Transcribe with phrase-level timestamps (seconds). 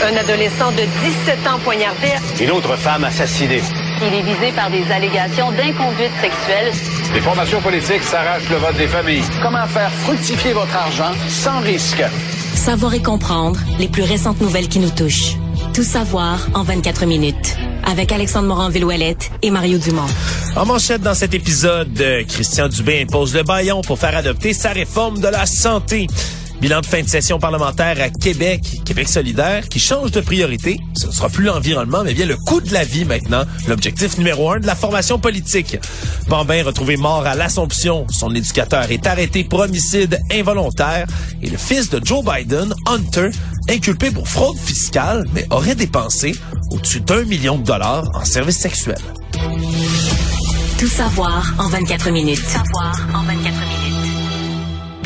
[0.00, 2.12] Un adolescent de 17 ans poignardé.
[2.40, 3.60] Une autre femme assassinée.
[4.00, 6.72] Il est visé par des allégations d'inconduite sexuelle.
[7.14, 9.24] Les formations politiques s'arrachent le vote des familles.
[9.42, 12.02] Comment faire fructifier votre argent sans risque?
[12.54, 15.34] Savoir et comprendre les plus récentes nouvelles qui nous touchent.
[15.74, 17.56] Tout savoir en 24 minutes.
[17.84, 20.06] Avec Alexandre Morin-Villouellette et Mario Dumont.
[20.54, 24.70] En manchette dans cet épisode, euh, Christian Dubé impose le baillon pour faire adopter sa
[24.70, 26.06] réforme de la santé.
[26.60, 30.80] Bilan de fin de session parlementaire à Québec, Québec solidaire, qui change de priorité.
[30.96, 34.50] Ce ne sera plus l'environnement, mais bien le coût de la vie maintenant, l'objectif numéro
[34.50, 35.76] un de la formation politique.
[36.26, 38.06] Bambin retrouvé mort à l'Assomption.
[38.10, 41.06] Son éducateur est arrêté pour homicide involontaire.
[41.42, 43.30] Et le fils de Joe Biden, Hunter,
[43.68, 46.34] inculpé pour fraude fiscale, mais aurait dépensé
[46.70, 48.96] au-dessus d'un million de dollars en services sexuels.
[50.78, 52.38] Tout savoir en 24 minutes.
[52.38, 53.27] Savoir en 24 minutes.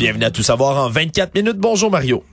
[0.03, 1.55] Bienvenue à Tout savoir en 24 minutes.
[1.55, 2.25] Bonjour Mario.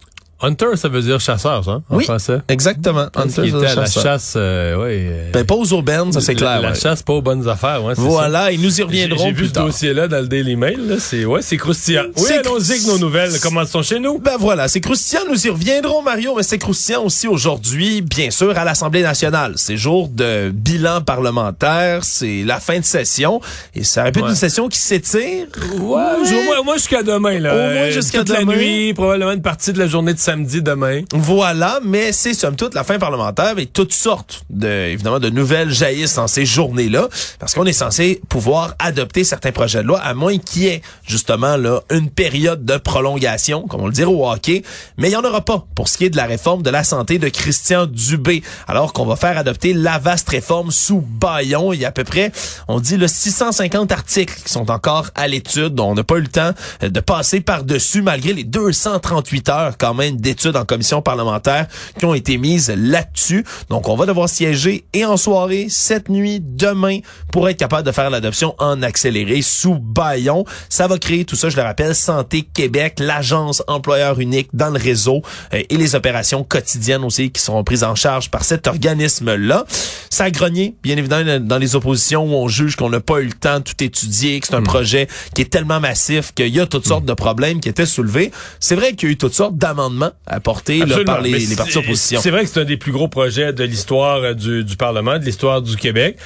[0.42, 2.38] Hunter, ça veut dire chasseur, ça, en oui, français.
[2.48, 3.06] exactement.
[3.14, 4.98] Hunter, il était à la chasse, euh, ouais.
[5.10, 6.56] euh, Ben, pas aux aubaines, ça c'est clair.
[6.56, 6.78] La, la ouais.
[6.78, 7.94] chasse, pas aux bonnes affaires, ouais.
[7.96, 8.84] Voilà, et nous y ça.
[8.84, 10.96] Reviendrons j'ai vu plus ce dossier-là dans le Daily Mail, là.
[10.98, 12.04] C'est, ouais, c'est croustillant.
[12.16, 13.38] Oui, C'est allons-y avec nos nouvelles.
[13.40, 14.18] Commençons chez nous.
[14.18, 18.56] Ben voilà, c'est croustillant, nous y reviendrons Mario, mais c'est croustillant aussi aujourd'hui, bien sûr,
[18.56, 19.52] à l'Assemblée nationale.
[19.56, 23.40] C'est jour de bilan parlementaire, c'est la fin de session,
[23.74, 24.30] et ça répète Ouais.
[24.30, 25.46] une session qui s'étire.
[25.74, 27.52] Ouais, au moins, au moins jusqu'à demain, là.
[27.54, 28.38] Au moins Euh, jusqu'à demain.
[28.40, 31.02] la nuit, probablement une partie de la journée de samedi demain.
[31.12, 35.70] Voilà, mais c'est somme toute la fin parlementaire et toutes sortes de, évidemment, de nouvelles
[35.70, 37.08] jaillissent dans ces journées-là,
[37.40, 40.82] parce qu'on est censé pouvoir adopter certains projets de loi, à moins qu'il y ait,
[41.04, 44.62] justement, là, une période de prolongation, comme on le dirait au hockey,
[44.98, 46.84] mais il n'y en aura pas pour ce qui est de la réforme de la
[46.84, 51.72] santé de Christian Dubé, alors qu'on va faire adopter la vaste réforme sous baillon.
[51.72, 52.30] Il y a à peu près,
[52.68, 56.22] on dit, le 650 articles qui sont encore à l'étude, dont on n'a pas eu
[56.22, 61.66] le temps de passer par-dessus, malgré les 238 heures quand même d'études en commission parlementaire
[61.98, 63.44] qui ont été mises là-dessus.
[63.68, 66.98] Donc, on va devoir siéger et en soirée, cette nuit, demain,
[67.32, 70.44] pour être capable de faire l'adoption en accéléré sous baillon.
[70.68, 74.78] Ça va créer tout ça, je le rappelle, Santé Québec, l'agence employeur unique dans le
[74.78, 75.22] réseau
[75.54, 79.64] euh, et les opérations quotidiennes aussi qui seront prises en charge par cet organisme-là.
[80.10, 83.26] Ça a grogné, bien évidemment, dans les oppositions où on juge qu'on n'a pas eu
[83.26, 86.60] le temps de tout étudier, que c'est un projet qui est tellement massif qu'il y
[86.60, 88.30] a toutes sortes de problèmes qui étaient soulevés.
[88.58, 91.12] C'est vrai qu'il y a eu toutes sortes d'amendements apportés là, Absolument.
[91.12, 93.64] par les, Mais les partis c'est- vrai que c'est un des plus gros projets de
[93.64, 96.16] l'histoire euh, du, du Parlement, de l'histoire du Québec.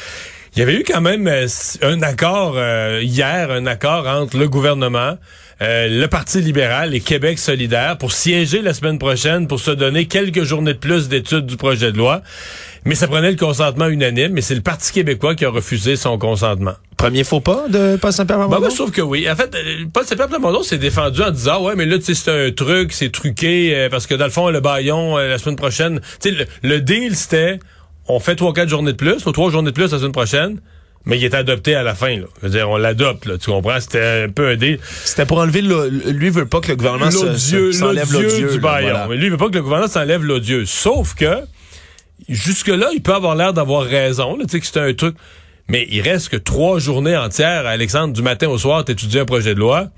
[0.56, 1.46] Il y avait eu quand même euh,
[1.82, 5.18] un accord euh, hier, un accord entre le gouvernement,
[5.62, 10.06] euh, le Parti libéral et Québec solidaire pour siéger la semaine prochaine pour se donner
[10.06, 12.22] quelques journées de plus d'études du projet de loi.
[12.84, 16.18] Mais ça prenait le consentement unanime, mais c'est le Parti québécois qui a refusé son
[16.18, 16.74] consentement.
[16.96, 19.28] Premier faux pas de Paul Saint-Pierre Ben, moi, je trouve que oui.
[19.30, 22.14] En fait, euh, Paul Saint-Pierre Plamondon s'est défendu en disant, ouais, mais là, tu sais,
[22.14, 25.38] c'est un truc, c'est truqué, euh, parce que dans le fond, le baillon, euh, la
[25.38, 27.58] semaine prochaine, tu sais, le, le deal, c'était,
[28.08, 30.60] on fait trois, quatre journées de plus, ou trois journées de plus la semaine prochaine,
[31.04, 32.26] mais il est adopté à la fin, là.
[32.40, 33.78] Je veux dire, on l'adopte, là, tu comprends?
[33.80, 34.78] C'était un peu un deal.
[35.04, 38.88] C'était pour enlever le, lui veut pas que le gouvernement s'enlève l'odieux du baillon.
[38.88, 39.06] voilà.
[39.08, 40.64] Mais lui, veut pas que le gouvernement s'enlève l'odieux.
[40.64, 41.40] Sauf que,
[42.28, 45.16] jusque-là, il peut avoir l'air d'avoir raison, tu sais, que c'est un truc.
[45.68, 49.54] Mais il reste que trois journées entières, Alexandre, du matin au soir, t'étudies un projet
[49.54, 49.88] de loi.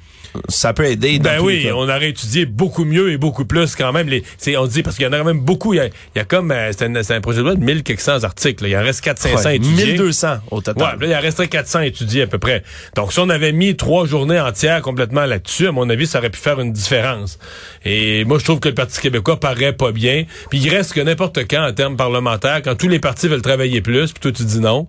[0.49, 1.19] Ça peut aider.
[1.19, 1.73] dans Ben tous les oui, cas.
[1.75, 4.07] on aurait étudié beaucoup mieux et beaucoup plus quand même.
[4.09, 4.23] Les,
[4.59, 5.73] on dit parce qu'il y en a quand même beaucoup.
[5.73, 7.83] Il y a, il y a comme euh, c'est un, projet de loi de 1000
[7.83, 8.63] quelques cents articles.
[8.65, 8.69] là.
[8.69, 9.93] Il en reste 400 500 Ouais, étudiés.
[9.93, 10.97] 1200 au Ouais, total.
[10.99, 12.63] puis là, il en resterait 400 étudiés à peu près.
[12.97, 16.31] Donc, si on avait mis trois journées entières complètement là-dessus, à mon avis, ça aurait
[16.31, 17.39] pu faire une différence.
[17.85, 20.25] Et moi, je trouve que le Parti québécois paraît pas bien.
[20.51, 23.81] Puis il reste que n'importe quand, en termes parlementaires, quand tous les partis veulent travailler
[23.81, 24.87] plus, puis toi, tu dis non.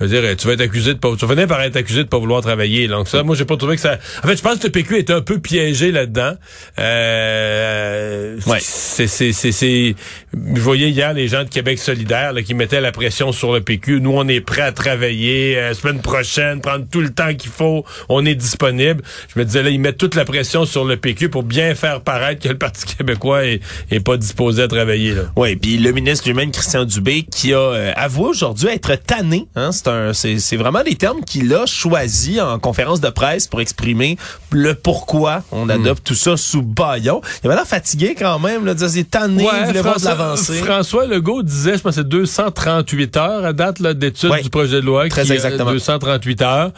[0.00, 2.04] Je veux dire, tu vas être accusé de pas, tu vas finir par être accusé
[2.04, 2.88] de pas vouloir travailler.
[2.88, 3.98] Donc ça, moi, j'ai pas trouvé que ça.
[4.24, 6.32] En fait, je pense que le PQ est un peu piégé là-dedans.
[6.78, 8.58] Euh, Ouais.
[8.60, 9.94] c'est, c'est, c'est, c'est.
[10.32, 13.60] Je voyais hier les gens de Québec solidaire là, qui mettaient la pression sur le
[13.60, 14.00] PQ.
[14.00, 17.84] Nous, on est prêts à travailler euh, semaine prochaine, prendre tout le temps qu'il faut.
[18.08, 19.02] On est disponible.
[19.34, 22.00] Je me disais là, ils mettent toute la pression sur le PQ pour bien faire
[22.00, 23.60] paraître que le Parti québécois est,
[23.90, 25.14] est pas disposé à travailler.
[25.14, 25.22] Là.
[25.36, 29.46] Oui, puis le ministre lui-même, Christian Dubé, qui a euh, avoué aujourd'hui être tanné.
[29.56, 33.60] Hein, c'est un, c'est, vraiment des termes qu'il a choisi en conférence de presse pour
[33.60, 34.16] exprimer
[34.52, 37.20] le pourquoi on adopte tout ça sous baillon.
[37.42, 40.04] Il avait l'air fatigué quand même, là, de dire c'est tanné, il voulait voir de
[40.04, 40.54] l'avancée.
[40.62, 44.42] François Legault disait, je pense que c'est 238 heures à date d'étude Ouais.
[44.42, 45.08] du projet de loi.
[45.08, 45.72] Très qui, euh, exactement.
[45.72, 46.70] 238 heures.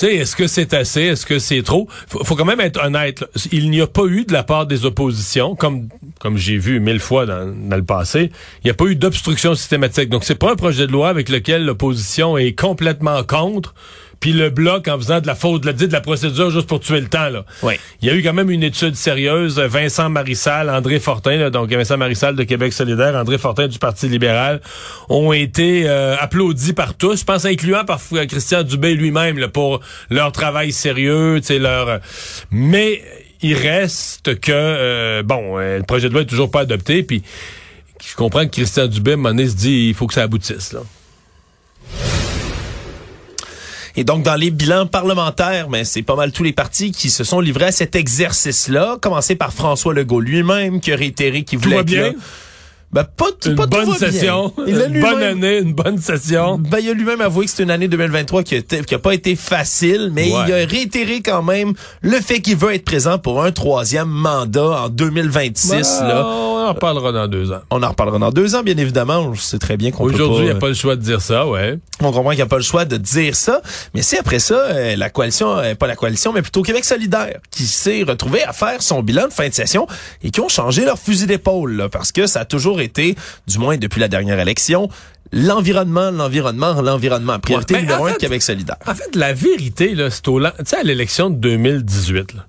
[0.00, 1.02] Tu sais, est-ce que c'est assez?
[1.02, 1.86] Est-ce que c'est trop?
[2.08, 3.22] Faut, faut quand même être honnête.
[3.52, 5.88] Il n'y a pas eu de la part des oppositions, comme
[6.20, 8.30] comme j'ai vu mille fois dans, dans le passé,
[8.62, 10.08] il n'y a pas eu d'obstruction systématique.
[10.08, 13.74] Donc, c'est pas un projet de loi avec lequel l'opposition est complètement contre,
[14.20, 16.80] puis le bloc en faisant de la faute, de la, de la procédure juste pour
[16.80, 17.30] tuer le temps.
[17.30, 17.44] Là.
[17.62, 17.74] Oui.
[18.02, 19.58] Il y a eu quand même une étude sérieuse.
[19.58, 24.08] Vincent Marissal, André Fortin, là, donc Vincent Marissal de Québec solidaire, André Fortin du Parti
[24.08, 24.60] libéral,
[25.08, 29.80] ont été euh, applaudis par tous, je pense incluant par Christian Dubé lui-même pour
[30.10, 32.00] leur travail sérieux, leur...
[32.50, 33.02] Mais
[33.42, 37.22] il reste que, euh, bon, euh, le projet de loi est toujours pas adopté, puis
[38.06, 40.22] je comprends que Christian Dubé, à un moment donné, se dit il faut que ça
[40.22, 40.72] aboutisse.
[40.72, 40.80] Là.
[43.96, 47.24] Et donc, dans les bilans parlementaires, mais c'est pas mal tous les partis qui se
[47.24, 51.70] sont livrés à cet exercice-là, commencé par François Legault lui-même, qui a réitéré qu'il voulait
[51.76, 52.02] Tout va bien?
[52.02, 52.12] Là,
[52.92, 53.94] ben, pas, Une pas tout bonne bien.
[53.98, 56.58] session, Il a une bonne année, une bonne session.
[56.58, 58.98] Ben, il a lui-même avoué que c'est une année 2023 qui a, été- qui a
[58.98, 60.40] pas été facile, mais Ouais.
[60.48, 61.72] il a réitéré quand même
[62.02, 65.70] le fait qu'il veut être présent pour un troisième mandat en 2026.
[65.70, 66.22] Ben, là.
[66.70, 67.60] On en reparlera dans deux ans.
[67.70, 69.18] On en reparlera dans deux ans, bien évidemment.
[69.18, 70.04] On sait très bien qu'on.
[70.04, 71.78] Aujourd'hui, il n'y a pas le choix de dire ça, ouais.
[72.00, 73.60] On comprend qu'il n'y a pas le choix de dire ça.
[73.94, 77.38] Mais c'est après ça, euh, la coalition, euh, pas la coalition, mais plutôt Québec solidaire,
[77.50, 79.86] qui s'est retrouvé à faire son bilan de fin de session
[80.22, 83.16] et qui ont changé leur fusil d'épaule, parce que ça a toujours été,
[83.46, 84.88] du moins depuis la dernière élection,
[85.32, 87.38] l'environnement, l'environnement, l'environnement.
[87.38, 88.76] Priorité Ouais, numéro un de Québec solidaire.
[88.86, 92.46] En fait, la vérité, là, c'est au tu sais, à l'élection de 2018, là,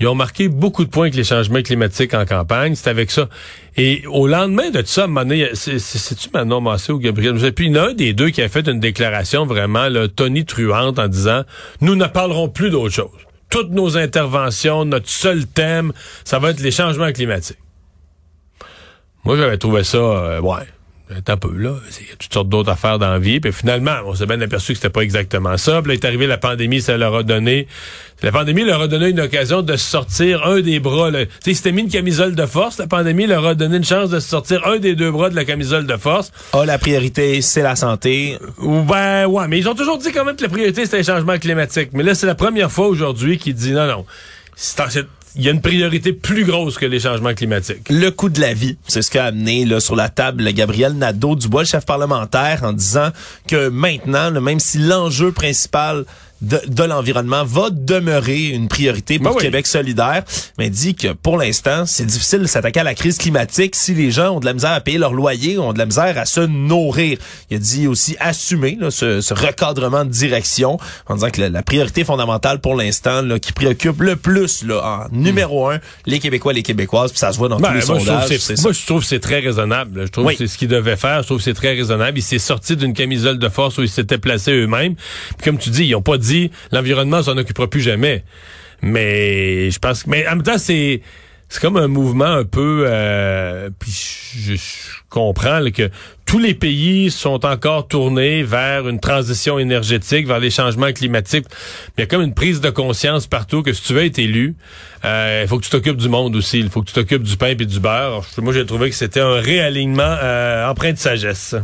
[0.00, 2.74] ils ont marqué beaucoup de points avec les changements climatiques en campagne.
[2.74, 3.28] C'est avec ça.
[3.76, 5.06] Et au lendemain de tout ça,
[5.54, 7.36] c'est-tu Manon Massé ou Gabriel?
[7.36, 9.88] Je plus, il y en a un des deux qui a fait une déclaration vraiment,
[9.88, 11.42] là, Tony Truante en disant,
[11.80, 13.10] nous ne parlerons plus d'autre chose.
[13.50, 15.92] Toutes nos interventions, notre seul thème,
[16.24, 17.58] ça va être les changements climatiques.
[19.24, 20.66] Moi, j'avais trouvé ça, euh, ouais,
[21.10, 21.74] un peu là.
[22.00, 23.38] Il y a toutes sortes d'autres affaires dans la vie.
[23.40, 25.82] Puis finalement, on s'est bien aperçu que c'était pas exactement ça.
[25.82, 27.66] Puis là, est arrivé la pandémie, ça leur a donné.
[28.22, 31.10] La pandémie leur a donné une occasion de sortir un des bras.
[31.12, 32.78] Tu sais, s'étaient mis une camisole de force.
[32.78, 35.44] La pandémie leur a donné une chance de sortir un des deux bras de la
[35.44, 36.32] camisole de force.
[36.54, 38.38] Ah, la priorité, c'est la santé.
[38.58, 41.04] Ou Ben ouais, mais ils ont toujours dit quand même que la priorité c'était les
[41.04, 41.90] changements climatiques.
[41.92, 44.06] Mais là, c'est la première fois aujourd'hui qu'ils disent non, non.
[44.56, 45.04] C'est-
[45.36, 47.88] Il y a une priorité plus grosse que les changements climatiques.
[47.90, 51.62] Le coût de la vie, c'est ce qu'a amené là, sur la table Gabriel Nadeau-Dubois,
[51.62, 53.08] le chef parlementaire, en disant
[53.48, 56.04] que maintenant, même si l'enjeu principal
[56.42, 59.42] de, de l'environnement va demeurer une priorité pour Ben oui.
[59.42, 60.24] Québec solidaire,
[60.58, 64.10] mais dit que pour l'instant, c'est difficile de s'attaquer à la crise climatique si les
[64.10, 66.40] gens ont de la misère à payer leur loyer, ont de la misère à se
[66.40, 67.18] nourrir.
[67.50, 70.78] Il a dit aussi assumer là, ce, ce recadrement de direction
[71.08, 75.14] en disant que la, la priorité fondamentale pour l'instant qui préoccupe le plus là, en
[75.16, 77.86] numéro un les Québécois et les Québécoises, puis ça se voit dans Ben, tous les
[77.86, 80.02] moi, je trouve moi, je trouve que c'est très raisonnable.
[80.06, 80.36] Je trouve Oui.
[80.36, 81.22] que c'est ce qu'il devait faire.
[81.22, 82.18] Je trouve que c'est très raisonnable.
[82.18, 84.94] Il s'est sorti d'une camisole de force où ils s'étaient placés eux-mêmes.
[85.38, 88.24] Puis comme tu dis, ils ont pas dit l'environnement s'en occupera plus jamais.
[88.82, 90.10] Mais je pense que.
[90.10, 91.00] Mais en même temps, c'est.
[91.50, 92.84] C'est comme un mouvement un peu.
[92.88, 94.54] euh, puis je,
[95.08, 95.90] comprends que
[96.26, 101.46] tous les pays sont encore tournés vers une transition énergétique, vers les changements climatiques.
[101.96, 104.56] Il y a comme une prise de conscience partout que si tu veux être élu,
[105.04, 106.58] euh, il faut que tu t'occupes du monde aussi.
[106.58, 108.24] Il faut que tu t'occupes du pain et du beurre.
[108.38, 111.54] Moi, j'ai trouvé que c'était un réalignement euh, empreint de sagesse.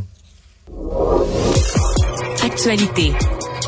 [2.45, 3.13] Actualité.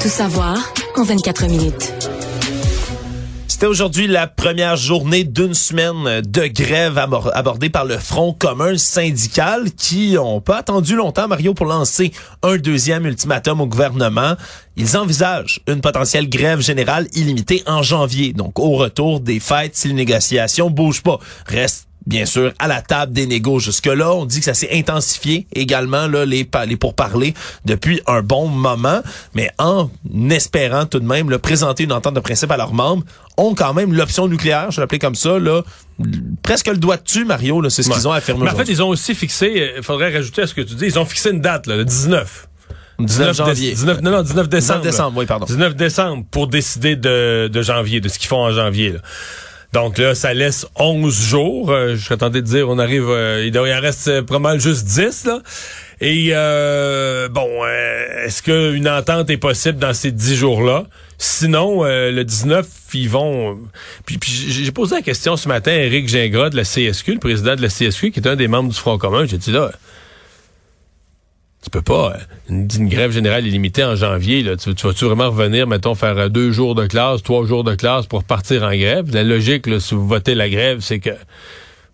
[0.02, 0.56] Tout savoir
[0.96, 1.93] en 24 minutes.
[3.46, 8.76] C'était aujourd'hui la première journée d'une semaine de grève abor- abordée par le Front commun
[8.76, 12.12] syndical qui ont pas attendu longtemps, Mario, pour lancer
[12.43, 14.34] un deuxième ultimatum au gouvernement.
[14.76, 19.88] Ils envisagent une potentielle grève générale illimitée en janvier, donc au retour des fêtes si
[19.88, 21.19] les négociations bougent pas.
[21.46, 24.12] Reste bien sûr à la table des négos jusque-là.
[24.12, 27.34] On dit que ça s'est intensifié également là les, les pourparlers
[27.65, 29.03] depuis un bon moment,
[29.34, 29.88] mais en
[30.31, 33.05] espérant tout de même le présenter une entente de principe à leurs membres,
[33.36, 35.62] ont quand même l'option nucléaire, je l'appelais comme ça là,
[36.43, 38.44] presque le doigt dessus Mario là, c'est ce qu'ils ont affirmé.
[38.44, 40.86] Mais en fait, ils ont aussi fixé, il faudrait rajouter à ce que tu dis,
[40.86, 42.48] ils ont fixé une date, là, le 19.
[42.98, 43.70] 19 janvier.
[43.72, 44.81] déce- 19 non, non, 19 décembre.
[44.81, 45.46] 19 décembre, oui, pardon.
[45.46, 48.93] 19 décembre pour décider de, de janvier, de ce qu'ils font en janvier.
[48.93, 48.98] là.
[49.72, 51.70] Donc là, ça laisse 11 jours.
[51.70, 54.60] Euh, je suis tenté de dire, on arrive, euh, il, en reste euh, pas mal
[54.60, 55.24] juste 10.
[55.24, 55.41] Là.
[56.02, 60.84] Et euh, bon, euh, est-ce qu'une entente est possible dans ces 10 jours-là?
[61.17, 63.58] Sinon, euh, le 19, ils vont...
[64.05, 67.14] Puis, puis j'ai j'ai posé la question ce matin à Éric Gingras de la CSQ,
[67.14, 69.24] le président de la CSQ, qui est un des membres du Front commun.
[69.24, 69.70] J'ai dit là,
[71.62, 72.16] tu peux pas,
[72.48, 76.19] une, une grève générale illimitée en janvier, là, tu, tu vas-tu vraiment revenir, mettons, faire
[76.19, 79.14] euh, deux jours de classe, trois jours de classe pour partir en grève?
[79.14, 81.10] La logique, là, si vous votez la grève, c'est que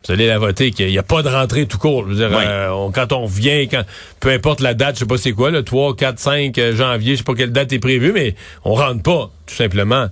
[0.07, 2.05] vous allez la voter, qu'il n'y a, pas de rentrée tout court.
[2.05, 3.83] Je veux dire, euh, on- quand on vient, quand
[4.21, 7.13] peu importe la date, je sais pas c'est quoi, le 3, 4, 5 euh, janvier,
[7.15, 10.07] je sais pas quelle date est prévue, mais on rentre pas, tout simplement.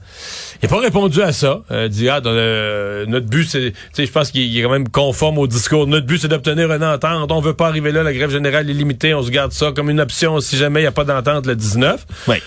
[0.61, 1.63] Il n'a pas répondu à ça.
[1.71, 4.63] Euh, dit, ah, dans le- notre but, c'est, tu sais, je pense qu'il il est
[4.65, 5.87] quand même conforme au discours.
[5.87, 7.31] Notre but, c'est d'obtenir une entente.
[7.31, 9.15] On veut pas arriver là, la grève générale est limitée.
[9.15, 11.55] On se garde ça comme une option si jamais il n'y a pas d'entente le
[11.55, 12.05] 19.
[12.27, 12.43] Ouais.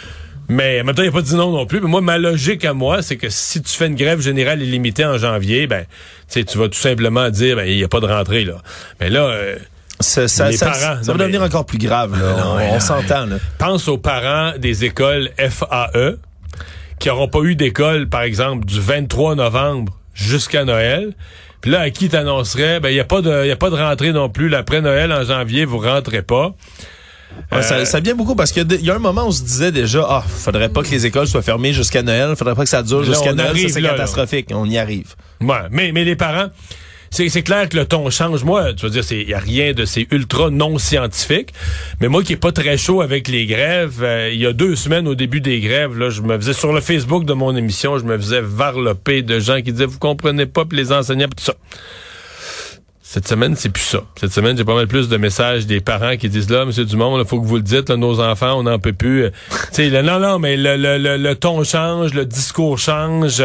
[0.51, 1.79] Mais maintenant, il n'y a pas dit non non plus.
[1.79, 5.05] Mais moi, ma logique à moi, c'est que si tu fais une grève générale illimitée
[5.05, 5.85] en janvier, ben,
[6.29, 8.55] sais, tu vas tout simplement dire, ben, il n'y a pas de rentrée, là.
[8.99, 9.57] Mais là, euh,
[10.01, 12.17] Ça, ça, Les ça- parents, ça va mais- devenir encore plus grave.
[12.17, 12.31] Là.
[12.41, 13.27] Non, on on s'entend.
[13.57, 16.15] pense aux parents des écoles FAE
[16.99, 21.13] qui n'auront pas eu d'école, par exemple, du 23 novembre jusqu'à Noël.
[21.59, 23.75] Puis là, à qui t'annoncerais, ben, il n'y a pas de, y a pas de
[23.75, 24.47] rentrée non plus.
[24.47, 26.53] Là, Après Noël, en janvier, vous rentrez pas.
[27.51, 29.43] Ouais, Euh, ça, ça vient beaucoup parce qu'il y a un moment où on se
[29.43, 32.69] disait déjà, ah, faudrait pas que les écoles soient fermées jusqu'à Noël, faudrait pas que
[32.69, 33.89] ça dure jusqu'à Noël, ça c'est là.
[33.89, 34.47] catastrophique.
[34.51, 35.15] On y arrive.
[35.41, 36.47] Ouais, mais, mais les parents,
[37.11, 38.43] c'est, c'est clair que le ton change.
[38.43, 41.53] Moi, tu veux dire, il y a rien de c'est ultra non scientifique.
[42.01, 44.75] Mais moi qui est pas très chaud avec les grèves, euh, il y a deux
[44.75, 47.97] semaines au début des grèves, là, je me faisais sur le Facebook de mon émission,
[47.97, 51.43] je me faisais varloper de gens qui disaient vous comprenez pas, puis les enseignants, puis
[51.43, 51.55] tout ça.
[53.11, 54.03] Cette semaine, c'est plus ça.
[54.19, 57.19] Cette semaine, j'ai pas mal plus de messages des parents qui disent là, Monsieur Dumont,
[57.19, 59.23] il faut que vous le dites, là, nos enfants, on n'en peut plus.
[59.23, 59.29] Euh,
[59.73, 63.43] tu sais, non, non, mais le, le, le, le ton change, le discours change.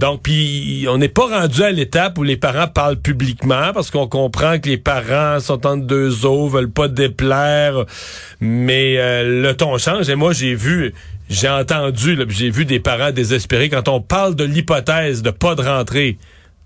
[0.00, 4.08] Donc, puis on n'est pas rendu à l'étape où les parents parlent publiquement parce qu'on
[4.08, 7.84] comprend que les parents sont entre deux eaux, veulent pas déplaire,
[8.40, 10.08] mais euh, le ton change.
[10.08, 10.92] Et moi, j'ai vu,
[11.30, 15.62] j'ai entendu, j'ai vu des parents désespérés quand on parle de l'hypothèse de pas de
[15.62, 16.18] rentrée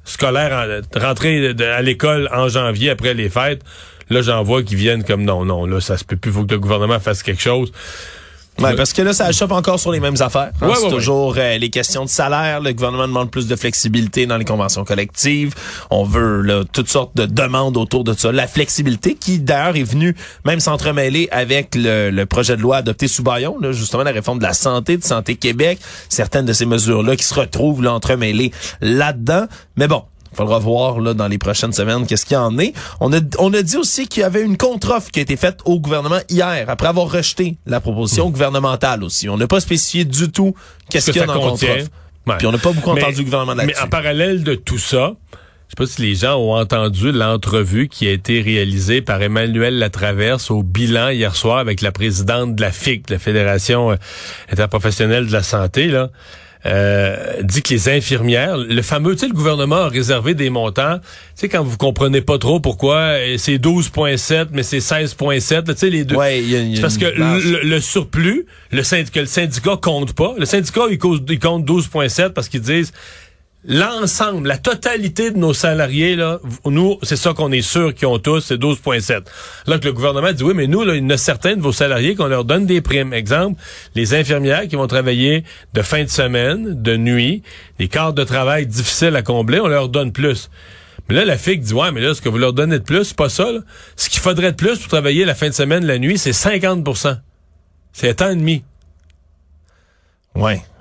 [0.04, 3.62] scolaire, en, rentrée de- à l'école en janvier après les fêtes.
[4.10, 6.54] Là, j'en vois qui viennent comme non, non, là, ça se peut plus, faut que
[6.54, 7.72] le gouvernement fasse quelque chose.
[8.58, 10.50] Ouais, parce que là, ça chope encore sur les mêmes affaires.
[10.60, 10.68] hein.
[10.68, 12.60] Ouais, c'est ouais, toujours euh, les questions de salaire.
[12.60, 15.54] Le gouvernement demande plus de flexibilité dans les conventions collectives.
[15.90, 18.32] On veut là, toutes sortes de demandes autour de ça.
[18.32, 20.14] La flexibilité qui, d'ailleurs, est venue
[20.44, 24.38] même s'entremêler avec le, le projet de loi adopté sous Bayon, là, justement la réforme
[24.38, 25.78] de la santé, de Santé Québec.
[26.10, 28.52] Certaines de ces mesures-là qui se retrouvent là, entremêlées
[28.82, 29.46] là-dedans.
[29.76, 30.02] Mais bon,
[30.36, 32.72] faudra voir là, dans les prochaines semaines qu'est-ce qu'il y en est.
[33.00, 35.60] On a, on a dit aussi qu'il y avait une contre-offre qui a été faite
[35.64, 39.28] au gouvernement hier, après avoir rejeté la proposition gouvernementale aussi.
[39.28, 40.54] On n'a pas spécifié du tout
[40.88, 41.88] qu'est-ce que qu'il y a dans contre-offre.
[42.26, 42.36] Ouais.
[42.38, 43.82] Puis on n'a pas beaucoup Mais- entendu le gouvernement Mais là-dessus.
[43.82, 45.36] en parallèle de tout ça, je
[45.72, 50.50] sais pas si les gens ont entendu l'entrevue qui a été réalisée par Emmanuel Latraverse
[50.50, 53.96] au bilan hier soir avec la présidente de la FIC, la Fédération euh,
[54.50, 56.10] interprofessionnelle de la santé, là.
[56.66, 60.98] Euh, dit que les infirmières, le fameux, tu sais, le gouvernement a réservé des montants.
[60.98, 65.72] Tu sais, quand vous comprenez pas trop pourquoi euh, c'est 12,7, mais c'est 16,7, là,
[65.74, 66.16] tu sais, les deux.
[66.16, 69.78] Ouais, il y a- y a parce que le, le surplus, le syndicat, le syndicat
[69.80, 70.34] compte pas.
[70.38, 72.92] Le syndicat, il, cause- il compte 12,7 parce qu'ils disent
[73.64, 78.18] l'ensemble, la totalité de nos salariés, là, nous, c'est ça qu'on est sûr qu'ils ont
[78.18, 79.22] tous, c'est 12,7.
[79.66, 81.60] Là que le gouvernement dit, oui, mais nous, là, il y en a certains de
[81.60, 83.12] vos salariés qu'on leur donne des primes.
[83.12, 83.60] Exemple,
[83.94, 87.42] les infirmières qui vont travailler de fin de semaine, de nuit,
[87.78, 90.50] des quarts de travail difficiles à combler, on leur donne plus.
[91.08, 93.04] Mais là, la FIC dit, ouais, mais là, ce que vous leur donnez de plus,
[93.04, 93.60] c'est pas ça, là.
[93.96, 97.18] Ce qu'il faudrait de plus pour travailler la fin de semaine, la nuit, c'est 50%
[97.92, 98.62] C'est un temps et demi.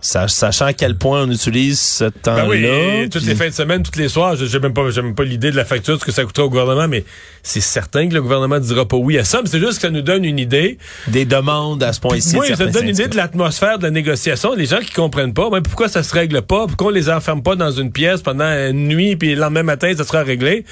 [0.02, 2.44] Sa- sachant à quel point on utilise ce temps-là.
[2.46, 4.90] Ben oui, toutes puis- les fins de semaine, toutes les soirs, je n'ai même pas,
[4.92, 7.04] j'ai même pas l'idée de la facture, de ce que ça coûterait au gouvernement, mais
[7.44, 9.90] c'est certain que le gouvernement dira pas oui à ça, mais c'est juste que ça
[9.90, 10.78] nous donne une idée.
[11.10, 12.38] des demandes à ce point-ci.
[12.38, 14.54] Oui, ça nous donne une idée de l'atmosphère de la négociation.
[14.56, 17.44] Les gens qui comprennent pas, mais pourquoi ça se règle pas, pourquoi on les enferme
[17.44, 20.64] pas dans une pièce pendant une nuit, puis le lendemain matin, ça sera réglé.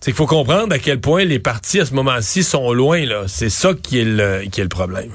[0.00, 3.24] C'est qu'il faut comprendre à quel point les partis, à ce moment-ci, sont loin, là.
[3.26, 5.10] C'est ça qui est le, qui est le problème.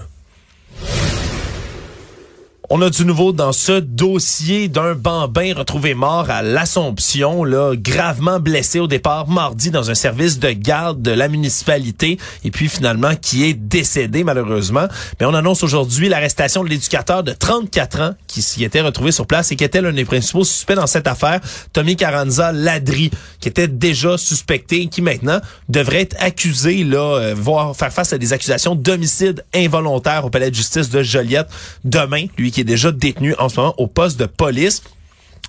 [2.75, 8.39] On a du nouveau dans ce dossier d'un bambin retrouvé mort à l'Assomption, là, gravement
[8.39, 13.15] blessé au départ mardi dans un service de garde de la municipalité et puis finalement
[13.15, 14.87] qui est décédé malheureusement.
[15.19, 19.27] Mais on annonce aujourd'hui l'arrestation de l'éducateur de 34 ans qui s'y était retrouvé sur
[19.27, 21.41] place et qui était l'un des principaux suspects dans cette affaire,
[21.73, 25.39] Tommy Carranza Ladri, qui était déjà suspecté et qui maintenant
[25.69, 30.49] devrait être accusé, là, euh, voire faire face à des accusations d'homicide involontaire au palais
[30.49, 31.49] de justice de Joliette
[31.83, 34.83] demain, lui qui déjà détenu en ce moment au poste de police.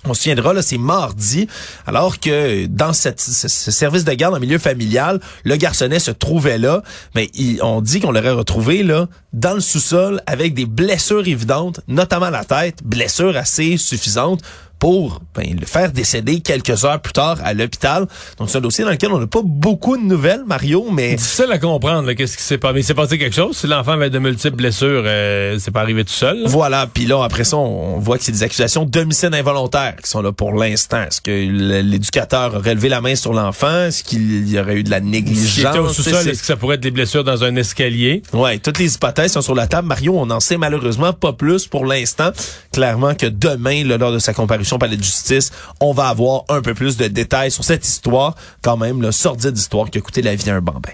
[0.07, 1.47] On se souviendra, c'est mardi,
[1.87, 6.59] alors que dans ce, ce service de garde en milieu familial, le garçonnet se trouvait
[6.59, 6.83] là,
[7.15, 7.31] mais
[7.63, 12.45] on dit qu'on l'aurait retrouvé là dans le sous-sol avec des blessures évidentes, notamment la
[12.45, 14.41] tête, blessures assez suffisantes
[14.79, 18.07] pour ben, le faire décéder quelques heures plus tard à l'hôpital.
[18.37, 21.51] Donc c'est un dossier dans lequel on n'a pas beaucoup de nouvelles, Mario, mais Difficile
[21.51, 22.73] à comprendre, qu'est-ce qui s'est passé.
[22.73, 23.55] Mais il s'est passé quelque chose.
[23.57, 26.43] Si l'enfant avait de multiples blessures, euh, c'est pas arrivé tout seul.
[26.43, 26.49] là.
[26.49, 30.21] Voilà, puis là après ça, on voit que c'est des accusations d'homicide involontaire qui sont
[30.21, 31.03] là pour l'instant.
[31.03, 33.85] Est-ce que l'éducateur aurait levé la main sur l'enfant?
[33.85, 36.81] Est-ce qu'il y aurait eu de la négligence au sous-sol, est-ce que ça pourrait être
[36.81, 38.21] des blessures dans un escalier?
[38.33, 39.87] Ouais, toutes les hypothèses sont sur la table.
[39.87, 42.31] Mario, on n'en sait malheureusement pas plus pour l'instant.
[42.71, 46.43] Clairement que demain, là, lors de sa comparution au palais de justice, on va avoir
[46.49, 50.01] un peu plus de détails sur cette histoire, quand même, la sordide histoire qui a
[50.01, 50.91] coûté la vie à un bambin.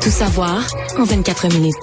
[0.00, 0.66] Tout savoir
[0.98, 1.74] en 24 minutes.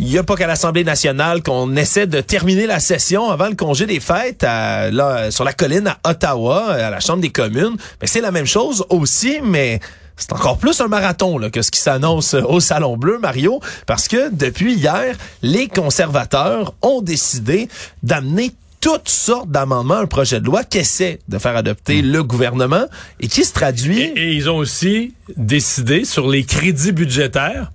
[0.00, 3.54] Il n'y a pas qu'à l'Assemblée nationale qu'on essaie de terminer la session avant le
[3.54, 7.76] congé des fêtes à, là, sur la colline à Ottawa, à la Chambre des communes.
[8.02, 9.80] Mais c'est la même chose aussi, mais
[10.16, 14.08] c'est encore plus un marathon là, que ce qui s'annonce au Salon Bleu, Mario, parce
[14.08, 17.68] que depuis hier, les conservateurs ont décidé
[18.02, 22.84] d'amener toutes sortes d'amendements, un projet de loi qu'essaie de faire adopter le gouvernement
[23.18, 24.00] et qui se traduit...
[24.00, 27.72] Et, et ils ont aussi décidé sur les crédits budgétaires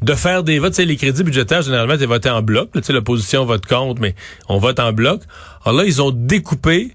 [0.00, 0.74] de faire des votes.
[0.74, 2.70] Tu sais, les crédits budgétaires, généralement, c'est voté en bloc.
[2.72, 4.14] Tu sais, l'opposition vote contre, mais
[4.48, 5.22] on vote en bloc.
[5.64, 6.94] Alors là, ils ont découpé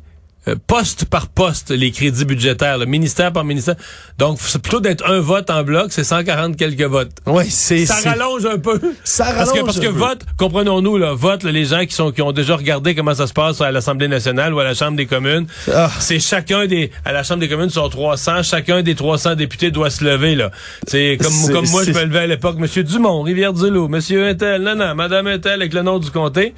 [0.50, 3.76] euh, poste par poste les crédits budgétaires, le ministère par ministère.
[4.18, 7.12] Donc, c'est plutôt d'être un vote en bloc, c'est 140 quelques votes.
[7.26, 8.80] Oui, c'est ça rallonge un peu.
[9.04, 10.00] Ça parce que rallonge parce que un peu.
[10.00, 13.28] vote, comprenons-nous là, vote là, les gens qui sont qui ont déjà regardé comment ça
[13.28, 15.48] se passe à l'Assemblée nationale ou à la Chambre des communes.
[15.74, 15.90] Ah.
[16.00, 19.90] C'est chacun des à la Chambre des communes sont 300, chacun des 300 députés doit
[19.90, 20.52] se lever là.
[20.88, 24.76] C'est comme comme moi je me levais à l'époque monsieur Dumont, Rivière-du-Loup, monsieur Intel, non
[24.76, 26.54] non, madame Intel avec le nom du comté.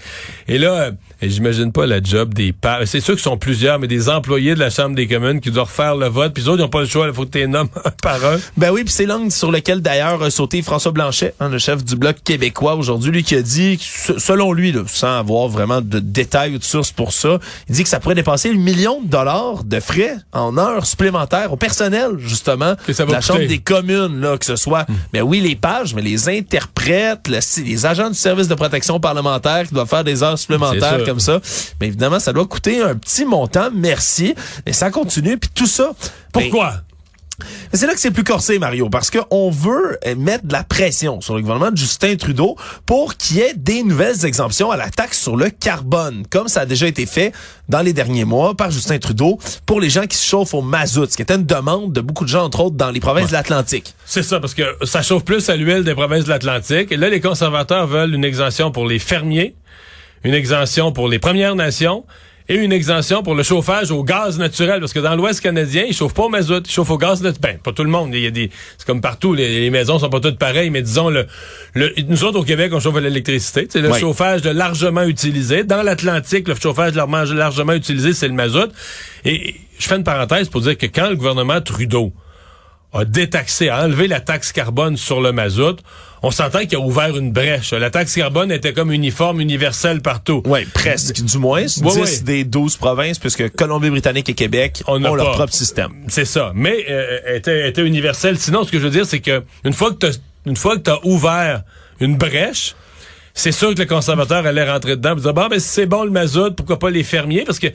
[0.48, 2.54] Et là euh, j'imagine pas la job des
[2.86, 5.70] c'est sûr qu'ils sont plusieurs mais des employés de la Chambre des communes qui doivent
[5.70, 7.48] faire le vote, puis les autres ils ont pas le choix, il faut que tu
[7.48, 8.38] nommes un par un.
[8.58, 11.84] Ben oui, puis c'est l'angle sur lequel d'ailleurs a sauté François Blanchet, hein, le chef
[11.84, 13.78] du bloc québécois aujourd'hui, lui qui a dit,
[14.18, 17.84] selon lui, là, sans avoir vraiment de détails ou de sources pour ça, il dit
[17.84, 22.12] que ça pourrait dépasser le million de dollars de frais en heures supplémentaires au personnel
[22.20, 22.76] justement
[23.08, 23.34] de la coûter.
[23.34, 27.64] chambre des communes, là, que ce soit, ben oui les pages, mais les interprètes, le-
[27.66, 31.40] les agents du service de protection parlementaire qui doivent faire des heures supplémentaires comme ça.
[31.80, 33.61] Mais évidemment, ça doit coûter un petit montant.
[33.70, 35.92] Merci, mais ça continue puis tout ça.
[36.34, 36.82] ben, Pourquoi?
[37.72, 41.22] Mais c'est là que c'est plus corsé, Mario, parce qu'on veut mettre de la pression
[41.22, 44.90] sur le gouvernement de Justin Trudeau pour qu'il y ait des nouvelles exemptions à la
[44.90, 47.34] taxe sur le carbone, comme ça a déjà été fait
[47.70, 51.10] dans les derniers mois par Justin Trudeau pour les gens qui se chauffent au mazout,
[51.10, 53.34] ce qui était une demande de beaucoup de gens, entre autres, dans les provinces de
[53.34, 53.96] l'Atlantique.
[54.06, 56.92] C'est ça, parce que ça chauffe plus à l'huile des provinces de l'Atlantique.
[56.92, 59.56] Et là, les conservateurs veulent une exemption pour les fermiers,
[60.24, 62.06] une exemption pour les Premières Nations
[62.52, 64.80] et une exemption pour le chauffage au gaz naturel.
[64.82, 67.54] Parce que dans l'Ouest canadien, ils chauffent pas au mazout, ils chauffent au gaz naturel.
[67.56, 68.14] Ben, pas tout le monde.
[68.14, 70.82] Il y a des, c'est comme partout, les, les maisons sont pas toutes pareilles, mais
[70.82, 71.26] disons, le,
[71.74, 73.68] le, nous autres au Québec, on chauffe à l'électricité.
[73.70, 74.00] C'est le Oui.
[74.00, 75.64] chauffage de largement utilisé.
[75.64, 78.70] Dans l'Atlantique, le chauffage largement, largement utilisé, c'est le mazout.
[79.26, 82.12] Et je fais une parenthèse pour dire que quand le gouvernement Trudeau
[82.94, 85.78] a détaxé, a enlevé la taxe carbone sur le mazout,
[86.24, 87.74] on s'entend qu'il a ouvert une brèche.
[87.74, 90.44] La taxe carbone était comme uniforme, universelle partout.
[90.46, 91.64] Oui, presque, du moins.
[91.64, 92.20] 10 Ouais, ouais.
[92.24, 95.34] des 12 provinces, puisque Colombie-Britannique et Québec On ont leur pas.
[95.34, 95.92] propre système.
[96.08, 96.52] C'est ça.
[96.54, 98.38] Mais euh, était, était universelle.
[98.38, 100.12] Sinon, ce que je veux dire, c'est que une fois que t'as
[100.46, 101.62] une fois que t'as ouvert
[102.00, 102.76] une brèche,
[103.34, 106.04] c'est sûr que le conservateur allait rentrer dedans et dire bon, ben si c'est bon
[106.04, 107.44] le mazout, pourquoi pas les fermiers?
[107.46, 107.68] Parce que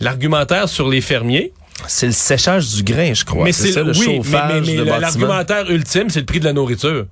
[0.00, 1.52] l'argumentaire sur les fermiers,
[1.88, 3.44] C'est le séchage du grain, je crois.
[3.44, 7.06] mais c'est ça, le oui, chauffage mais, l'argumentaire ultime, c'est le prix de la nourriture.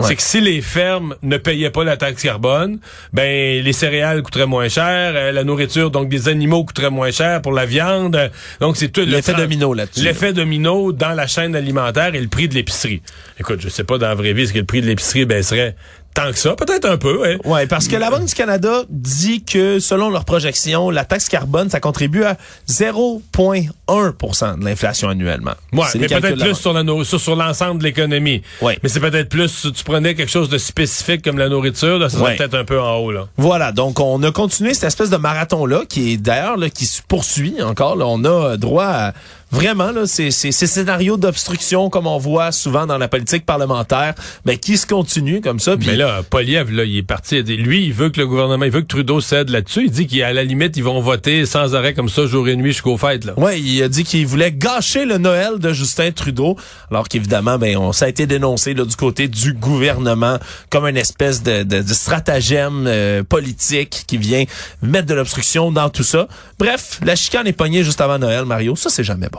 [0.00, 0.06] Ouais.
[0.08, 2.78] C'est que si les fermes ne payaient pas la taxe carbone,
[3.12, 7.42] ben les céréales coûteraient moins cher, euh, la nourriture donc des animaux coûterait moins cher
[7.42, 8.16] pour la viande.
[8.16, 8.28] euh,
[8.60, 10.00] Donc c'est tout le L'effet domino là-dessus.
[10.02, 13.02] L'effet domino dans la chaîne alimentaire et le prix de l'épicerie.
[13.38, 15.76] Écoute, je sais pas dans la vraie vie est-ce que le prix de l'épicerie baisserait
[16.16, 17.36] tant que ça, peut-être un peu, hein.
[17.44, 21.68] Ouais, parce que la Banque du Canada dit que selon leurs projections, la taxe carbone,
[21.70, 22.36] ça contribue à
[22.68, 25.52] 0,1% de l'inflation annuellement.
[25.72, 28.42] Les mais peut-être plus sur la sur, sur l'ensemble de l'économie.
[28.62, 28.78] Ouais.
[28.82, 32.08] Mais c'est peut-être plus si tu prenais quelque chose de spécifique comme la nourriture, là,
[32.08, 32.36] ça serait Ouais.
[32.36, 33.28] peut-être un peu en haut là.
[33.36, 37.02] Voilà, donc on a continué cette espèce de marathon-là, qui est d'ailleurs là, qui se
[37.06, 37.94] poursuit encore.
[37.96, 39.12] Là, on a droit à
[39.50, 44.58] vraiment là, ces, ces, scénarios d'obstruction comme on voit souvent dans la politique parlementaire, mais
[44.58, 45.76] qui se continuent comme ça?
[45.76, 47.42] Puis Mais là, Poliev, là, il est parti.
[47.42, 49.84] Lui, il veut que le gouvernement, il veut que Trudeau cède là-dessus.
[49.84, 52.72] Il dit qu'à la limite, ils vont voter sans arrêt comme ça, jour et nuit
[52.72, 53.24] jusqu'aux fêtes.
[53.24, 53.38] Là.
[53.38, 56.56] Ouais, il a dit qu'il voulait gâcher le Noël de Justin Trudeau,
[56.90, 60.38] alors qu'évidemment, ben, on, ça a été dénoncé là, du côté du gouvernement
[60.70, 64.44] comme une espèce de, de, de stratagème euh, politique qui vient
[64.82, 66.28] mettre de l'obstruction dans tout ça.
[66.58, 68.76] Bref, la chicane est pognée juste avant Noël, Mario.
[68.76, 69.35] Ça, c'est jamais bon.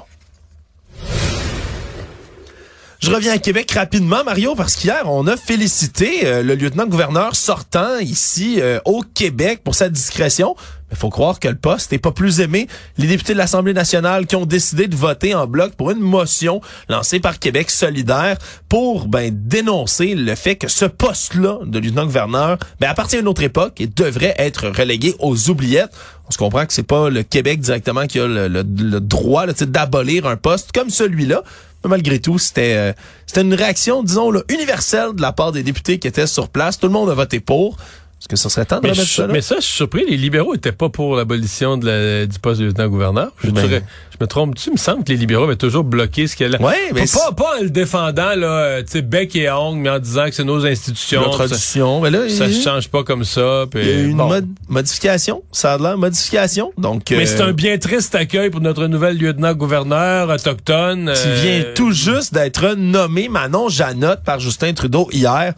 [3.08, 8.00] Je reviens à Québec rapidement, Mario, parce qu'hier, on a félicité euh, le lieutenant-gouverneur sortant
[8.00, 10.58] ici euh, au Québec pour sa discrétion.
[10.89, 12.67] Mais faut croire que le poste n'est pas plus aimé.
[12.97, 16.62] Les députés de l'Assemblée nationale qui ont décidé de voter en bloc pour une motion
[16.88, 18.38] lancée par Québec solidaire
[18.69, 23.43] pour ben, dénoncer le fait que ce poste-là de lieutenant-gouverneur ben, appartient à une autre
[23.43, 25.91] époque et devrait être relégué aux oubliettes.
[26.28, 28.63] On se comprend que c'est pas le Québec directement qui a le,
[29.00, 31.43] droit d'abolir un poste comme celui-là.
[31.84, 32.93] Mais malgré tout, c'était euh,
[33.26, 36.80] c'était une réaction, disons, là, universelle de la part des députés qui étaient sur place.
[36.80, 37.78] Tout le monde a voté pour.
[38.20, 39.34] Est-ce que ça serait temps de Mais, remettre je- ça là?
[39.34, 42.60] mais ça, je suis surpris, les libéraux étaient pas pour l'abolition de la- du poste
[42.60, 43.30] de lieutenant-gouverneur.
[43.44, 43.70] Je, Ben.
[43.70, 44.70] je me trompe-tu?
[44.70, 46.60] Il me semble que les libéraux avaient toujours bloqué ce qu'elle a.
[46.62, 49.92] Ouais, mais pas, pas, en le défendant, là, euh, tu sais, bec et ongle, mais
[49.92, 51.22] en disant que c'est nos institutions.
[51.22, 51.86] Notre ça.
[52.02, 53.66] Mais là, ça il- change pas comme ça.
[53.70, 54.28] puis il y a eu une bon.
[54.30, 55.44] mod- modification.
[55.52, 56.72] Ça a l'air modification.
[56.80, 61.12] Donc, Mais euh, c'est un bien triste accueil pour notre nouvel lieutenant-gouverneur autochtone.
[61.14, 65.54] qui euh, vient tout juste d'être nommé Manon Janotte par Justin Trudeau hier.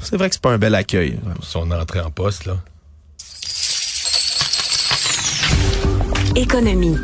[0.00, 1.18] C'est vrai que c'est pas un bel accueil.
[1.42, 2.56] Son entrée en poste, là.
[6.36, 6.96] Économie.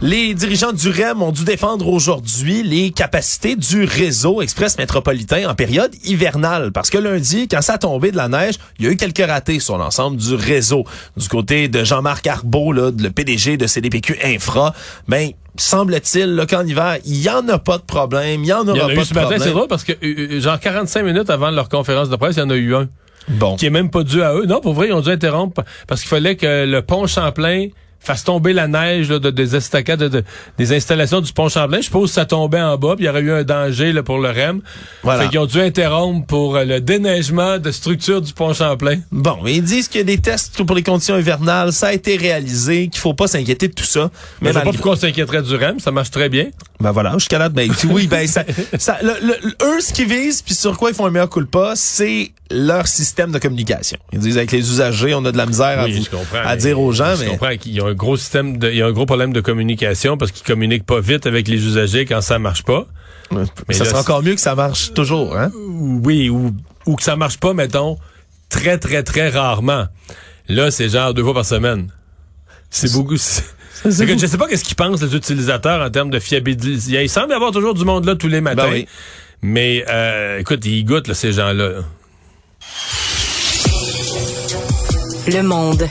[0.00, 5.54] Les dirigeants du REM ont dû défendre aujourd'hui les capacités du réseau express métropolitain en
[5.54, 6.72] période hivernale.
[6.72, 9.24] Parce que lundi, quand ça a tombé de la neige, il y a eu quelques
[9.26, 10.84] ratés sur l'ensemble du réseau.
[11.16, 14.74] Du côté de Jean-Marc Arbeau, là, le PDG de CDPQ Infra,
[15.08, 18.68] ben, semble-t-il, qu'en hiver, il y en a pas de problème, il y en Il
[18.68, 19.54] y aura en a pas eu de ce matin, c'est problème.
[19.54, 22.42] drôle parce que, euh, euh, genre 45 minutes avant leur conférence de presse, il y
[22.42, 22.88] en a eu un.
[23.26, 23.56] Bon.
[23.56, 24.44] qui est même pas dû à eux.
[24.44, 27.68] Non, pour vrai, ils ont dû interrompre parce qu'il fallait que le pont Champlain
[28.04, 30.24] fasse tomber la neige là, de, des estacades, de- de-
[30.58, 31.78] des installations du pont Champlain.
[31.78, 34.02] Je suppose que ça tombait en bas, puis il y aurait eu un danger là,
[34.02, 34.60] pour le REM.
[35.02, 35.22] Voilà.
[35.24, 38.98] Fait qu'ils ont dû interrompre pour euh, le déneigement de structure du pont Champlain.
[39.10, 41.92] Bon, mais ils disent qu'il y a des tests pour les conditions hivernales, ça a
[41.92, 44.10] été réalisé, qu'il faut pas s'inquiéter de tout ça.
[44.40, 46.46] Mais je sais pas pourquoi on s'inquiéterait du REM, ça marche très bien.
[46.80, 48.44] Ben voilà, jusqu'à là, ben oui, ben ça,
[48.78, 51.40] ça le- le- eux, ce qu'ils visent, puis sur quoi ils font un meilleur coup
[51.40, 53.98] de pas, c'est leur système de communication.
[54.12, 56.80] Ils disent avec les usagers, on a de la misère à, Oui, vous- à dire
[56.80, 58.86] aux gens, Je mais comprends qu'il y a un gros système, de, il y a
[58.86, 62.38] un gros problème de communication parce qu'ils communiquent pas vite avec les usagers quand ça
[62.38, 62.86] marche pas.
[63.32, 65.50] mais ça là, serait encore mieux que ça marche toujours, hein?
[65.54, 66.54] Oui, ou,
[66.86, 67.98] ou que ça marche pas, mettons,
[68.48, 69.86] très, très, très rarement.
[70.48, 71.88] Là, c'est genre deux fois par semaine.
[72.70, 73.16] C'est beaucoup.
[73.16, 73.42] c'est
[74.06, 77.02] que je sais pas qu'est-ce qu'ils pensent les utilisateurs en termes de fiabilité.
[77.02, 78.64] Il semble y avoir toujours du monde là tous les matins.
[78.64, 78.86] Ben oui.
[79.42, 81.80] Mais euh, écoute, ils goûtent là, ces gens-là.
[85.26, 85.88] Le monde.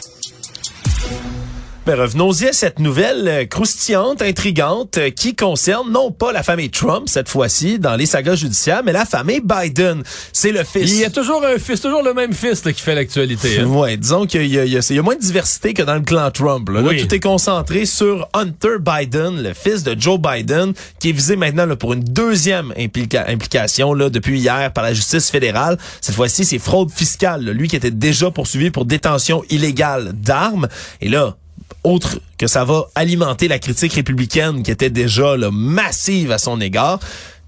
[1.85, 6.69] Ben revenons-y à cette nouvelle euh, croustillante, intrigante, euh, qui concerne non pas la famille
[6.69, 10.01] Trump cette fois-ci dans les sagas judiciaires, mais la famille Biden.
[10.31, 10.89] C'est le fils.
[10.89, 13.59] Il y a toujours un fils, toujours le même fils là, qui fait l'actualité.
[13.59, 13.65] hein.
[13.67, 16.69] Ouais, disons qu'il y a, y y moins de diversité que dans le clan Trump.
[16.69, 21.35] Là, tout est concentré sur Hunter Biden, le fils de Joe Biden, qui est visé
[21.35, 25.77] maintenant là, pour une deuxième implica- implication là, depuis hier par la justice fédérale.
[25.99, 27.43] Cette fois-ci, c'est fraude fiscale.
[27.43, 27.51] là.
[27.51, 30.69] Lui qui était déjà poursuivi pour détention illégale d'armes.
[31.01, 31.35] Et là,
[31.83, 36.59] autre que ça va alimenter la critique républicaine qui était déjà là, massive à son
[36.61, 36.99] égard,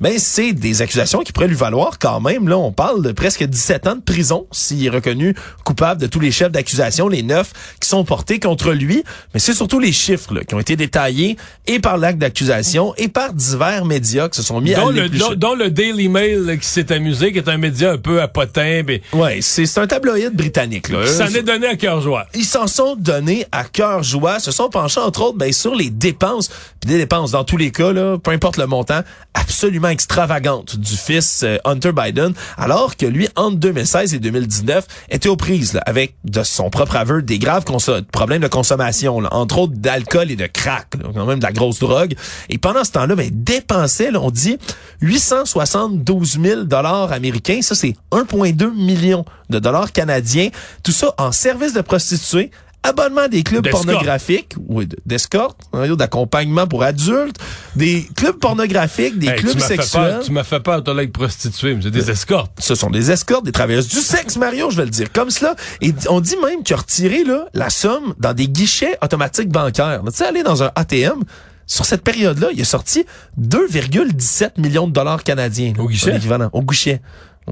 [0.02, 2.48] ben c'est des accusations qui pourraient lui valoir quand même.
[2.48, 6.20] Là, on parle de presque 17 ans de prison s'il est reconnu coupable de tous
[6.20, 9.04] les chefs d'accusation, les neuf qui sont portés contre lui.
[9.34, 13.08] Mais c'est surtout les chiffres là, qui ont été détaillés et par l'acte d'accusation et
[13.08, 16.58] par divers médias qui se sont mis Dont à le, dont le Daily Mail là,
[16.58, 19.80] qui s'est amusé, qui est un média un peu à potin, mais Ouais, c'est c'est
[19.80, 20.90] un tabloïd britannique.
[20.90, 21.06] Là.
[21.06, 22.26] qui s'en est donné à cœur joie.
[22.34, 25.90] ils s'en sont donnés à cœur joie, se sont penchés entre autres ben, sur les
[25.90, 26.50] dépenses,
[26.82, 29.02] puis des dépenses dans tous les cas là, peu importe le montant,
[29.34, 35.30] absolument extravagantes du fils euh, Hunter Biden, alors que lui entre 2016 et 2019 était
[35.30, 37.64] aux prises avec de son propre aveu des graves
[38.12, 42.16] problèmes de consommation, entre autres d'alcool et de crack, quand même de la grosse drogue.
[42.50, 44.58] Et pendant ce temps-là, ben dépensait, on dit
[45.02, 50.50] 872 000 dollars américains, ça c'est 1,2 million de dollars canadiens,
[50.84, 52.52] tout ça en services de prostituées
[52.86, 57.38] abonnement des clubs pornographiques, oui, d'escorte, d'accompagnement pour adultes,
[57.76, 60.02] des clubs pornographiques, des Hey, clubs tu sexuels.
[60.16, 62.52] peur, tu m'as fait peur, avec prostituée, mais c'est des escortes.
[62.60, 65.56] Ce sont des escortes, des travailleuses du sexe, Mario, je vais le dire comme cela.
[65.82, 70.02] Et on dit même qu'il a retiré là, la somme dans des guichets automatiques bancaires.
[70.06, 71.24] Tu sais, aller dans un ATM,
[71.68, 73.06] sur cette période-là, il a sorti
[73.42, 75.74] 2,17 millions de dollars canadiens.
[75.80, 76.20] Au guichet?
[76.54, 77.02] Au guichet.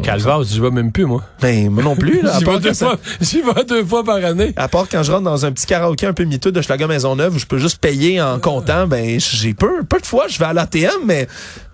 [0.01, 1.21] Calvas, j'y vais même plus, moi.
[1.41, 4.53] Ben, moi non plus, J'y vais, deux fois, j'y vais deux fois par année.
[4.55, 7.35] À part quand je rentre dans un petit karaoké un peu miteux de Schlager Maisonneuve
[7.35, 10.45] où je peux juste payer en comptant, ben j'ai peu, peu de fois je vais
[10.45, 11.27] à l'ATM, mais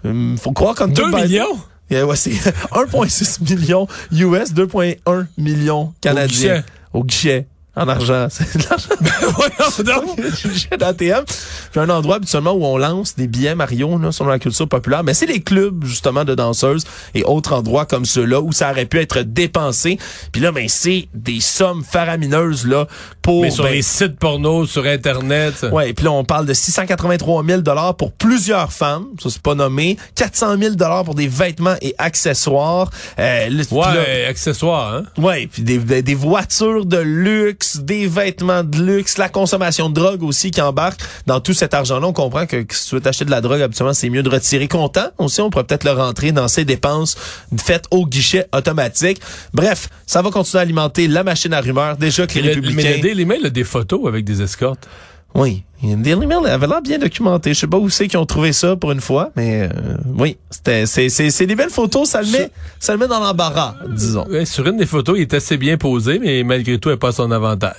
[0.03, 1.57] hum, faut croire qu'en Deux tout, ben, millions?
[1.89, 6.57] Yeah, ouais, c'est 1,6 million US, 2,1 millions canadiens.
[6.57, 6.63] guichet.
[6.93, 7.47] Au guichet.
[7.79, 8.27] En argent.
[8.31, 8.89] C'est de l'argent.
[9.35, 10.19] Voyons donc.
[10.45, 11.23] guichet d'ATM.
[11.71, 15.03] Puis un endroit habituellement où on lance des billets Mario, là, selon la culture populaire.
[15.03, 16.83] Mais c'est les clubs, justement, de danseuses
[17.15, 19.97] et autres endroits comme ceux-là où ça aurait pu être dépensé.
[20.31, 22.87] Puis là, ben, c'est des sommes faramineuses, là,
[23.21, 25.65] pour, Mais sur ben, les sites porno, sur Internet.
[25.71, 29.41] Ouais, et puis là, on parle de 683 000 dollars pour plusieurs femmes, ça c'est
[29.41, 32.89] pas nommé, 400 000 dollars pour des vêtements et accessoires.
[33.19, 35.03] Euh, là- Ouais, accessoires, hein?
[35.21, 39.89] Ouais, puis des, des, des voitures de luxe, luxe, des vêtements de luxe, la consommation
[39.89, 42.07] de drogue aussi qui embarque dans tout cet argent-là.
[42.07, 44.29] On comprend que, que si tu veux t'acheter de la drogue, habituellement, c'est mieux de
[44.29, 45.09] retirer comptant.
[45.17, 47.15] Aussi, on pourrait peut-être le rentrer dans ses dépenses
[47.57, 49.21] faites au guichet automatique.
[49.53, 51.97] Bref, ça va continuer à alimenter la machine à rumeurs.
[51.97, 52.83] Déjà que les Le- républicains...
[52.89, 54.87] Mais le Daily Mail a des photos avec des escortes.
[55.35, 55.63] Oui.
[55.81, 57.53] Daily Mail avait l'air bien documenté.
[57.53, 60.37] Je sais pas où c'est qu'ils ont trouvé ça pour une fois, mais euh, oui,
[60.49, 63.75] c'était c'est c'est c'est des belles photos, ça le met ça le met dans l'embarras,
[63.87, 64.27] disons.
[64.27, 67.09] Ouais, sur une des photos, il est assez bien posé, mais malgré tout, elle pas
[67.09, 67.75] à son avantage.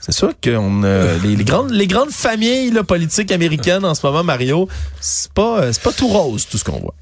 [0.00, 4.06] C'est sûr que euh, les, les grandes les grandes familles là, politiques américaines en ce
[4.06, 4.68] moment, Mario,
[5.00, 6.94] c'est pas euh, c'est pas tout rose tout ce qu'on voit.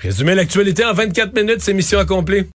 [0.00, 2.44] Résumer l'actualité en 24 minutes, c'est mission accomplie.